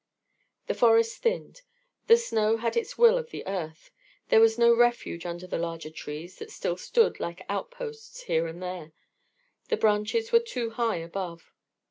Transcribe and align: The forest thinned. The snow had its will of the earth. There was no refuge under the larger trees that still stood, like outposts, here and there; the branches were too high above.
The 0.65 0.73
forest 0.73 1.21
thinned. 1.21 1.61
The 2.07 2.17
snow 2.17 2.57
had 2.57 2.75
its 2.75 2.97
will 2.97 3.19
of 3.19 3.29
the 3.29 3.45
earth. 3.45 3.91
There 4.29 4.41
was 4.41 4.57
no 4.57 4.75
refuge 4.75 5.27
under 5.27 5.45
the 5.45 5.59
larger 5.59 5.91
trees 5.91 6.39
that 6.39 6.49
still 6.49 6.75
stood, 6.75 7.19
like 7.19 7.45
outposts, 7.47 8.23
here 8.23 8.47
and 8.47 8.63
there; 8.63 8.93
the 9.69 9.77
branches 9.77 10.31
were 10.31 10.39
too 10.39 10.71
high 10.71 10.97
above. 10.97 11.53